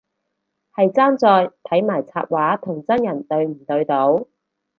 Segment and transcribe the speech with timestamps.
[0.73, 4.25] 係差在睇埋插畫同真人對唔對到